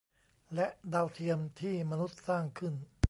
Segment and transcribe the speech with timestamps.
[0.55, 2.73] และดาวเทียมที่มนุษย์สร้างขึ้น